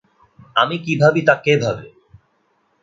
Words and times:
আমি 0.55 0.75
কি 0.83 0.93
ভাবি 1.01 1.21
তা 1.27 1.35
কে 1.43 1.53
ভাবে? 1.63 1.85